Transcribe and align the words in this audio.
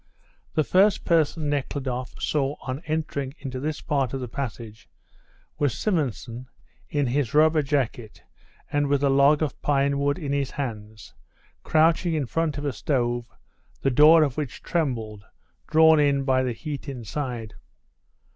The 0.55 0.63
first 0.63 1.05
person 1.05 1.47
Nekhludoff 1.47 2.19
saw 2.19 2.55
on 2.63 2.81
entering 2.87 3.35
into 3.37 3.59
this 3.59 3.81
part 3.81 4.15
of 4.15 4.19
the 4.19 4.27
passage 4.27 4.89
was 5.59 5.77
Simonson 5.77 6.47
in 6.89 7.05
his 7.05 7.35
rubber 7.35 7.61
jacket 7.61 8.23
and 8.71 8.87
with 8.87 9.03
a 9.03 9.11
log 9.11 9.43
of 9.43 9.61
pine 9.61 9.99
wood 9.99 10.17
in 10.17 10.33
his 10.33 10.49
hands, 10.49 11.13
crouching 11.61 12.15
in 12.15 12.25
front 12.25 12.57
of 12.57 12.65
a 12.65 12.73
stove, 12.73 13.27
the 13.81 13.91
door 13.91 14.23
of 14.23 14.37
which 14.37 14.63
trembled, 14.63 15.23
drawn 15.67 15.99
in 15.99 16.23
by 16.23 16.41
the 16.41 16.53
heat 16.53 16.89
inside. 16.89 17.53